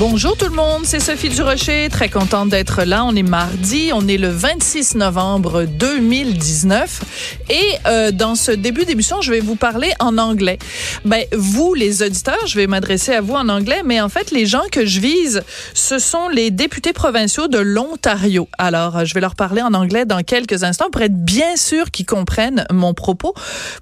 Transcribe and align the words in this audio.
Bonjour 0.00 0.34
tout 0.34 0.46
le 0.46 0.56
monde, 0.56 0.86
c'est 0.86 0.98
Sophie 0.98 1.28
Durocher, 1.28 1.90
très 1.90 2.08
contente 2.08 2.48
d'être 2.48 2.84
là. 2.84 3.04
On 3.04 3.14
est 3.14 3.22
mardi, 3.22 3.90
on 3.92 4.08
est 4.08 4.16
le 4.16 4.28
26 4.30 4.94
novembre 4.94 5.64
2019 5.64 7.42
et 7.50 7.60
euh, 7.86 8.10
dans 8.10 8.34
ce 8.34 8.50
début 8.50 8.86
d'émission, 8.86 9.20
je 9.20 9.30
vais 9.30 9.40
vous 9.40 9.56
parler 9.56 9.92
en 10.00 10.16
anglais. 10.16 10.58
Ben 11.04 11.24
vous 11.36 11.74
les 11.74 12.02
auditeurs, 12.02 12.46
je 12.46 12.56
vais 12.56 12.66
m'adresser 12.66 13.12
à 13.12 13.20
vous 13.20 13.34
en 13.34 13.50
anglais, 13.50 13.82
mais 13.84 14.00
en 14.00 14.08
fait 14.08 14.30
les 14.30 14.46
gens 14.46 14.62
que 14.72 14.86
je 14.86 15.00
vise, 15.00 15.42
ce 15.74 15.98
sont 15.98 16.30
les 16.30 16.50
députés 16.50 16.94
provinciaux 16.94 17.48
de 17.48 17.58
l'Ontario. 17.58 18.48
Alors, 18.56 19.04
je 19.04 19.12
vais 19.12 19.20
leur 19.20 19.34
parler 19.34 19.60
en 19.60 19.74
anglais 19.74 20.06
dans 20.06 20.22
quelques 20.22 20.64
instants 20.64 20.88
pour 20.88 21.02
être 21.02 21.26
bien 21.26 21.56
sûr 21.56 21.90
qu'ils 21.90 22.06
comprennent 22.06 22.64
mon 22.72 22.94
propos. 22.94 23.34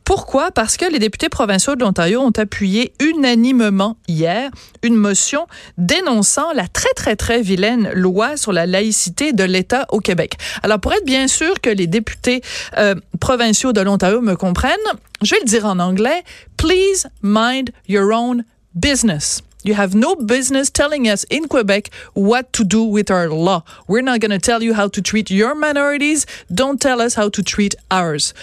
Pourquoi? 0.03 0.51
Parce 0.51 0.77
que 0.77 0.91
les 0.91 0.99
députés 0.99 1.29
provinciaux 1.29 1.77
de 1.77 1.85
l'Ontario 1.85 2.21
ont 2.21 2.33
appuyé 2.37 2.93
unanimement 2.99 3.97
hier 4.09 4.51
une 4.83 4.97
motion 4.97 5.47
dénonçant 5.77 6.08
la 6.55 6.69
très, 6.69 6.93
très, 6.95 7.17
très 7.17 7.43
vilaine 7.43 7.91
loi 7.93 8.37
sur 8.37 8.53
la 8.53 8.67
laïcité 8.67 9.33
de 9.33 9.45
l'État 9.45 9.87
au 9.91 10.01
Québec. 10.01 10.35
Alors, 10.63 10.81
pour 10.81 10.93
être 10.93 11.05
bien 11.05 11.29
sûr 11.29 11.61
que 11.61 11.71
les 11.71 11.87
députés 11.87 12.43
euh, 12.77 12.95
provinciaux 13.21 13.73
de 13.73 13.81
l'Ontario 13.81 14.21
me 14.21 14.35
comprennent, 14.35 14.77
je 15.23 15.35
vais 15.35 15.41
le 15.41 15.47
dire 15.47 15.67
en 15.67 15.79
anglais. 15.79 16.23
Please 16.57 17.07
mind 17.23 17.71
your 17.89 18.13
own 18.13 18.45
business. 18.75 19.43
You 19.65 19.75
have 19.75 19.95
no 19.95 20.15
business 20.17 20.71
telling 20.71 21.09
us 21.09 21.27
in 21.31 21.47
Quebec 21.49 21.91
what 22.15 22.45
to 22.53 22.65
do 22.65 22.85
with 22.85 23.11
our 23.11 23.29
law. 23.29 23.65
We're 23.87 24.05
not 24.05 24.21
going 24.21 24.31
to 24.31 24.39
tell 24.39 24.63
you 24.63 24.75
how 24.75 24.89
to 24.89 25.03
treat 25.03 25.31
your 25.31 25.55
minorities. 25.55 26.27
Don't 26.51 26.81
tell 26.81 27.01
us 27.01 27.17
how 27.17 27.29
to 27.29 27.43
treat 27.43 27.75
ours. 27.91 28.35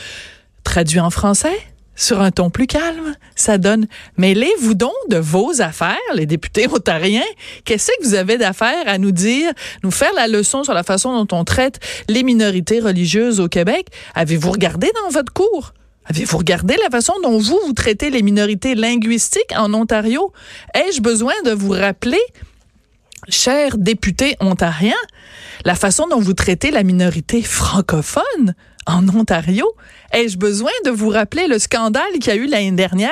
Traduit 0.63 0.99
en 0.99 1.09
français? 1.09 1.57
Sur 1.95 2.21
un 2.21 2.31
ton 2.31 2.49
plus 2.49 2.67
calme, 2.67 3.15
ça 3.35 3.57
donne 3.57 3.87
mêlez-vous 4.17 4.73
donc 4.73 4.93
de 5.09 5.17
vos 5.17 5.61
affaires, 5.61 5.97
les 6.13 6.25
députés 6.25 6.67
ontariens. 6.67 7.23
Qu'est-ce 7.63 7.91
que 7.99 8.05
vous 8.05 8.13
avez 8.15 8.37
d'affaires 8.37 8.87
à 8.87 8.97
nous 8.97 9.11
dire, 9.11 9.51
nous 9.83 9.91
faire 9.91 10.13
la 10.13 10.27
leçon 10.27 10.63
sur 10.63 10.73
la 10.73 10.83
façon 10.83 11.23
dont 11.23 11.37
on 11.37 11.43
traite 11.43 11.79
les 12.09 12.23
minorités 12.23 12.79
religieuses 12.79 13.39
au 13.39 13.47
Québec? 13.47 13.87
Avez-vous 14.13 14.51
regardé 14.51 14.91
dans 15.03 15.09
votre 15.09 15.33
cours? 15.33 15.73
Avez-vous 16.07 16.37
regardé 16.37 16.75
la 16.83 16.89
façon 16.89 17.13
dont 17.23 17.39
vous, 17.39 17.59
vous 17.65 17.73
traitez 17.73 18.11
les 18.11 18.21
minorités 18.21 18.75
linguistiques 18.75 19.53
en 19.55 19.73
Ontario? 19.73 20.31
Ai-je 20.75 21.01
besoin 21.01 21.33
de 21.45 21.51
vous 21.51 21.71
rappeler, 21.71 22.21
chers 23.27 23.77
députés 23.77 24.35
ontariens, 24.39 24.93
la 25.63 25.73
façon 25.73 26.07
dont 26.07 26.19
vous 26.19 26.33
traitez 26.33 26.69
la 26.69 26.83
minorité 26.83 27.41
francophone? 27.41 28.53
En 28.85 29.07
Ontario? 29.09 29.65
Ai-je 30.11 30.37
besoin 30.37 30.71
de 30.85 30.91
vous 30.91 31.09
rappeler 31.09 31.47
le 31.47 31.59
scandale 31.59 32.03
qu'il 32.21 32.27
y 32.27 32.31
a 32.31 32.35
eu 32.35 32.47
l'année 32.47 32.71
dernière? 32.71 33.11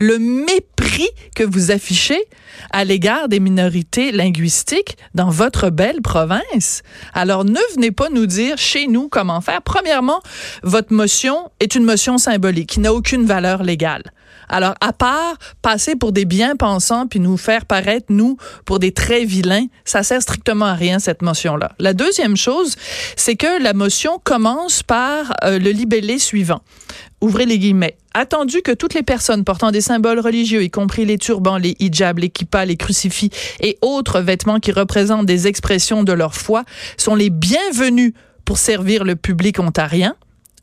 Le 0.00 0.18
mépris 0.18 1.08
que 1.34 1.44
vous 1.44 1.70
affichez 1.70 2.22
à 2.70 2.84
l'égard 2.84 3.28
des 3.28 3.40
minorités 3.40 4.12
linguistiques 4.12 4.96
dans 5.14 5.30
votre 5.30 5.70
belle 5.70 6.00
province? 6.02 6.82
Alors, 7.12 7.44
ne 7.44 7.60
venez 7.74 7.90
pas 7.90 8.08
nous 8.10 8.26
dire 8.26 8.58
chez 8.58 8.86
nous 8.86 9.08
comment 9.08 9.40
faire. 9.40 9.62
Premièrement, 9.62 10.20
votre 10.62 10.92
motion 10.92 11.50
est 11.60 11.74
une 11.74 11.84
motion 11.84 12.18
symbolique 12.18 12.70
qui 12.70 12.80
n'a 12.80 12.92
aucune 12.92 13.26
valeur 13.26 13.62
légale. 13.62 14.04
Alors, 14.48 14.74
à 14.80 14.92
part 14.92 15.36
passer 15.62 15.96
pour 15.96 16.12
des 16.12 16.24
bien-pensants 16.24 17.06
puis 17.06 17.20
nous 17.20 17.36
faire 17.36 17.66
paraître, 17.66 18.06
nous, 18.08 18.36
pour 18.64 18.78
des 18.78 18.92
très 18.92 19.24
vilains, 19.24 19.66
ça 19.84 20.02
sert 20.02 20.22
strictement 20.22 20.66
à 20.66 20.74
rien, 20.74 20.98
cette 20.98 21.22
motion-là. 21.22 21.72
La 21.78 21.92
deuxième 21.92 22.36
chose, 22.36 22.76
c'est 23.16 23.36
que 23.36 23.62
la 23.62 23.72
motion 23.72 24.20
commence 24.22 24.82
par 24.82 25.32
euh, 25.44 25.58
le 25.58 25.70
libellé 25.70 26.18
suivant. 26.18 26.62
Ouvrez 27.20 27.46
les 27.46 27.58
guillemets. 27.58 27.96
Attendu 28.14 28.62
que 28.62 28.72
toutes 28.72 28.94
les 28.94 29.02
personnes 29.02 29.44
portant 29.44 29.70
des 29.70 29.80
symboles 29.80 30.20
religieux, 30.20 30.62
y 30.62 30.70
compris 30.70 31.04
les 31.04 31.18
turbans, 31.18 31.56
les 31.56 31.76
hijabs, 31.78 32.18
les 32.18 32.30
kippas, 32.30 32.64
les 32.64 32.76
crucifix 32.76 33.30
et 33.60 33.76
autres 33.82 34.20
vêtements 34.20 34.60
qui 34.60 34.72
représentent 34.72 35.26
des 35.26 35.46
expressions 35.46 36.04
de 36.04 36.12
leur 36.12 36.34
foi, 36.34 36.64
sont 36.96 37.14
les 37.14 37.30
bienvenus 37.30 38.12
pour 38.44 38.58
servir 38.58 39.04
le 39.04 39.14
public 39.14 39.58
ontarien, 39.58 40.14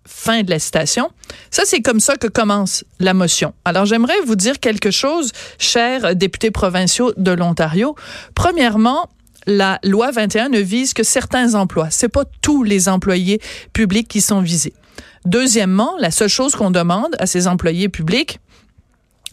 Fin 0.05 0.43
de 0.43 0.51
la 0.51 0.59
citation. 0.59 1.09
Ça, 1.49 1.63
c'est 1.65 1.81
comme 1.81 1.99
ça 1.99 2.15
que 2.15 2.27
commence 2.27 2.83
la 2.99 3.13
motion. 3.13 3.53
Alors, 3.65 3.85
j'aimerais 3.85 4.19
vous 4.25 4.35
dire 4.35 4.59
quelque 4.59 4.91
chose, 4.91 5.31
chers 5.57 6.15
députés 6.15 6.51
provinciaux 6.51 7.11
de 7.17 7.31
l'Ontario. 7.31 7.95
Premièrement, 8.35 9.09
la 9.47 9.79
loi 9.83 10.11
21 10.11 10.49
ne 10.49 10.59
vise 10.59 10.93
que 10.93 11.03
certains 11.03 11.55
emplois. 11.55 11.89
C'est 11.89 12.09
pas 12.09 12.23
tous 12.41 12.63
les 12.63 12.89
employés 12.89 13.39
publics 13.73 14.07
qui 14.07 14.21
sont 14.21 14.41
visés. 14.41 14.73
Deuxièmement, 15.25 15.95
la 15.99 16.11
seule 16.11 16.29
chose 16.29 16.55
qu'on 16.55 16.71
demande 16.71 17.15
à 17.19 17.25
ces 17.25 17.47
employés 17.47 17.89
publics, 17.89 18.39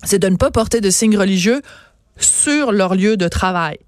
c'est 0.02 0.18
de 0.18 0.28
ne 0.28 0.36
pas 0.36 0.50
porter 0.50 0.80
de 0.80 0.90
signes 0.90 1.18
religieux 1.18 1.60
sur 2.18 2.72
leur 2.72 2.94
lieu 2.94 3.16
de 3.16 3.28
travail. 3.28 3.78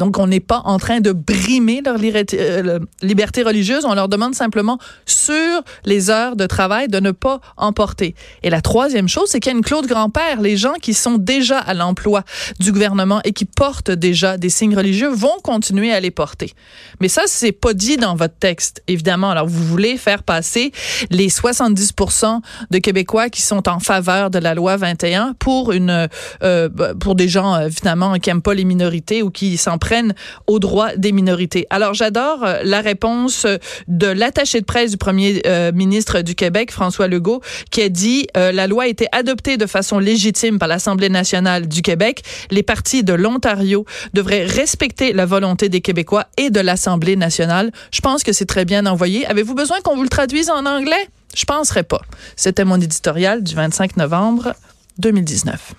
Donc, 0.00 0.18
on 0.18 0.26
n'est 0.26 0.40
pas 0.40 0.62
en 0.64 0.78
train 0.78 1.00
de 1.00 1.12
brimer 1.12 1.82
leur 1.84 1.98
euh, 2.00 2.78
liberté 3.02 3.42
religieuse. 3.42 3.84
On 3.84 3.94
leur 3.94 4.08
demande 4.08 4.34
simplement, 4.34 4.78
sur 5.04 5.62
les 5.84 6.08
heures 6.08 6.36
de 6.36 6.46
travail, 6.46 6.88
de 6.88 7.00
ne 7.00 7.10
pas 7.10 7.40
emporter. 7.58 8.14
Et 8.42 8.48
la 8.48 8.62
troisième 8.62 9.08
chose, 9.08 9.28
c'est 9.28 9.40
qu'il 9.40 9.52
y 9.52 9.54
a 9.54 9.58
une 9.58 9.64
clause 9.64 9.86
grand-père. 9.86 10.40
Les 10.40 10.56
gens 10.56 10.72
qui 10.80 10.94
sont 10.94 11.18
déjà 11.18 11.58
à 11.58 11.74
l'emploi 11.74 12.24
du 12.58 12.72
gouvernement 12.72 13.20
et 13.24 13.34
qui 13.34 13.44
portent 13.44 13.90
déjà 13.90 14.38
des 14.38 14.48
signes 14.48 14.74
religieux 14.74 15.10
vont 15.10 15.38
continuer 15.42 15.92
à 15.92 16.00
les 16.00 16.10
porter. 16.10 16.54
Mais 17.00 17.08
ça, 17.08 17.22
c'est 17.26 17.52
pas 17.52 17.74
dit 17.74 17.98
dans 17.98 18.14
votre 18.16 18.36
texte, 18.36 18.82
évidemment. 18.88 19.30
Alors, 19.30 19.46
vous 19.46 19.64
voulez 19.64 19.98
faire 19.98 20.22
passer 20.22 20.72
les 21.10 21.28
70% 21.28 22.40
de 22.70 22.78
Québécois 22.78 23.28
qui 23.28 23.42
sont 23.42 23.68
en 23.68 23.80
faveur 23.80 24.30
de 24.30 24.38
la 24.38 24.54
loi 24.54 24.78
21 24.78 25.34
pour 25.38 25.72
une, 25.72 26.08
euh, 26.42 26.68
pour 26.98 27.16
des 27.16 27.28
gens, 27.28 27.54
euh, 27.54 27.68
finalement, 27.68 28.14
qui 28.14 28.30
aiment 28.30 28.40
pas 28.40 28.54
les 28.54 28.64
minorités 28.64 29.22
ou 29.22 29.28
qui 29.28 29.58
s'en 29.58 29.76
prennent 29.90 30.14
aux 30.46 30.60
droits 30.60 30.94
des 30.96 31.10
minorités. 31.10 31.66
Alors, 31.68 31.94
j'adore 31.94 32.44
euh, 32.44 32.60
la 32.62 32.80
réponse 32.80 33.44
de 33.88 34.06
l'attaché 34.06 34.60
de 34.60 34.64
presse 34.64 34.92
du 34.92 34.96
premier 34.96 35.42
euh, 35.46 35.72
ministre 35.72 36.20
du 36.20 36.36
Québec, 36.36 36.70
François 36.70 37.08
Legault, 37.08 37.40
qui 37.72 37.82
a 37.82 37.88
dit 37.88 38.28
euh, 38.36 38.52
la 38.52 38.68
loi 38.68 38.84
a 38.84 38.86
été 38.86 39.08
adoptée 39.10 39.56
de 39.56 39.66
façon 39.66 39.98
légitime 39.98 40.60
par 40.60 40.68
l'Assemblée 40.68 41.08
nationale 41.08 41.66
du 41.66 41.82
Québec. 41.82 42.22
Les 42.52 42.62
partis 42.62 43.02
de 43.02 43.14
l'Ontario 43.14 43.84
devraient 44.14 44.44
respecter 44.44 45.12
la 45.12 45.26
volonté 45.26 45.68
des 45.68 45.80
Québécois 45.80 46.26
et 46.36 46.50
de 46.50 46.60
l'Assemblée 46.60 47.16
nationale. 47.16 47.72
Je 47.90 48.00
pense 48.00 48.22
que 48.22 48.32
c'est 48.32 48.46
très 48.46 48.64
bien 48.64 48.86
envoyé. 48.86 49.26
Avez-vous 49.26 49.56
besoin 49.56 49.80
qu'on 49.80 49.96
vous 49.96 50.04
le 50.04 50.08
traduise 50.08 50.50
en 50.50 50.66
anglais? 50.66 51.08
Je 51.34 51.46
penserais 51.46 51.82
pas. 51.82 52.00
C'était 52.36 52.64
mon 52.64 52.80
éditorial 52.80 53.42
du 53.42 53.56
25 53.56 53.96
novembre 53.96 54.54
2019. 54.98 55.74